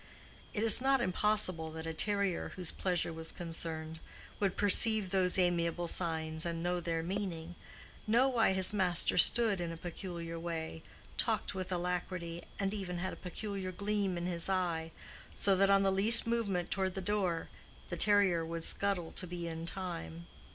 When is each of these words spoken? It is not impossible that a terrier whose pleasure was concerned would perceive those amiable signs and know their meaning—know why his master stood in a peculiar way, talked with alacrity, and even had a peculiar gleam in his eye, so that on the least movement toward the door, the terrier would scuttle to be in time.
It 0.51 0.63
is 0.63 0.81
not 0.81 0.99
impossible 0.99 1.69
that 1.73 1.85
a 1.85 1.93
terrier 1.93 2.53
whose 2.55 2.71
pleasure 2.71 3.13
was 3.13 3.31
concerned 3.31 3.99
would 4.39 4.57
perceive 4.57 5.11
those 5.11 5.37
amiable 5.37 5.87
signs 5.87 6.43
and 6.43 6.63
know 6.63 6.79
their 6.79 7.03
meaning—know 7.03 8.27
why 8.27 8.53
his 8.53 8.73
master 8.73 9.19
stood 9.19 9.61
in 9.61 9.71
a 9.71 9.77
peculiar 9.77 10.39
way, 10.39 10.81
talked 11.19 11.53
with 11.53 11.71
alacrity, 11.71 12.41
and 12.57 12.73
even 12.73 12.97
had 12.97 13.13
a 13.13 13.15
peculiar 13.15 13.71
gleam 13.71 14.17
in 14.17 14.25
his 14.25 14.49
eye, 14.49 14.89
so 15.35 15.55
that 15.55 15.69
on 15.69 15.83
the 15.83 15.91
least 15.91 16.25
movement 16.25 16.71
toward 16.71 16.95
the 16.95 17.01
door, 17.01 17.49
the 17.89 17.95
terrier 17.95 18.43
would 18.43 18.63
scuttle 18.63 19.11
to 19.11 19.27
be 19.27 19.47
in 19.47 19.67
time. 19.67 20.25